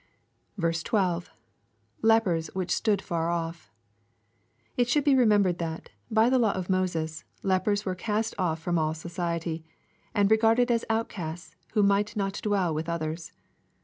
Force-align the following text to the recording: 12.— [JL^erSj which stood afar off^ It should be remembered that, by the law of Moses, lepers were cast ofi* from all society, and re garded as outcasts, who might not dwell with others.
12.— 0.57 1.29
[JL^erSj 2.03 2.55
which 2.55 2.71
stood 2.71 3.01
afar 3.01 3.27
off^ 3.29 3.67
It 4.75 4.89
should 4.89 5.03
be 5.03 5.13
remembered 5.13 5.59
that, 5.59 5.91
by 6.09 6.27
the 6.27 6.39
law 6.39 6.53
of 6.53 6.71
Moses, 6.71 7.23
lepers 7.43 7.85
were 7.85 7.93
cast 7.93 8.35
ofi* 8.39 8.57
from 8.57 8.79
all 8.79 8.95
society, 8.95 9.63
and 10.15 10.31
re 10.31 10.37
garded 10.37 10.71
as 10.71 10.85
outcasts, 10.89 11.55
who 11.73 11.83
might 11.83 12.15
not 12.15 12.39
dwell 12.41 12.73
with 12.73 12.89
others. 12.89 13.31